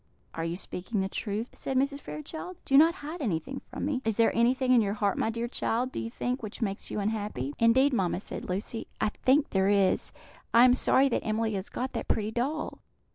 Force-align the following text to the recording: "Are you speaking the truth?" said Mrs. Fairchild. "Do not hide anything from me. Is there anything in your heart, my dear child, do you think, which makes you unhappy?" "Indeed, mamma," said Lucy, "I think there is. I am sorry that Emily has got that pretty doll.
"Are 0.33 0.43
you 0.43 0.55
speaking 0.57 1.01
the 1.01 1.07
truth?" 1.07 1.49
said 1.55 1.77
Mrs. 1.77 1.99
Fairchild. 1.99 2.57
"Do 2.65 2.75
not 2.75 2.95
hide 3.05 3.21
anything 3.21 3.59
from 3.67 3.85
me. 3.85 4.01
Is 4.03 4.15
there 4.15 4.35
anything 4.35 4.73
in 4.73 4.81
your 4.81 4.95
heart, 4.95 5.15
my 5.15 5.29
dear 5.29 5.47
child, 5.47 5.91
do 5.91 5.99
you 5.99 6.09
think, 6.09 6.41
which 6.41 6.59
makes 6.59 6.89
you 6.89 6.99
unhappy?" 6.99 7.53
"Indeed, 7.59 7.93
mamma," 7.93 8.19
said 8.19 8.49
Lucy, 8.49 8.87
"I 8.99 9.09
think 9.09 9.51
there 9.51 9.69
is. 9.69 10.11
I 10.55 10.65
am 10.65 10.73
sorry 10.73 11.07
that 11.09 11.23
Emily 11.23 11.53
has 11.53 11.69
got 11.69 11.93
that 11.93 12.07
pretty 12.07 12.31
doll. 12.31 12.79